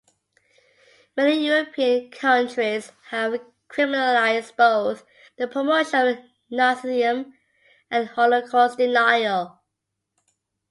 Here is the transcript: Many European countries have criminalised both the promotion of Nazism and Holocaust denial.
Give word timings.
Many 1.15 1.45
European 1.45 2.09
countries 2.09 2.91
have 3.11 3.39
criminalised 3.69 4.55
both 4.57 5.05
the 5.37 5.47
promotion 5.47 6.07
of 6.07 6.17
Nazism 6.51 7.33
and 7.91 8.07
Holocaust 8.07 8.79
denial. 8.79 9.61